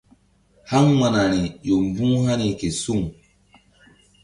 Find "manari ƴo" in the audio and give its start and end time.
0.99-1.75